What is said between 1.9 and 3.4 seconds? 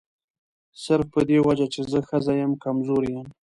زه ښځه یم کمزوري یم.